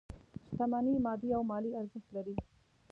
[0.47, 2.35] شتمني مادي او مالي ارزښت لري.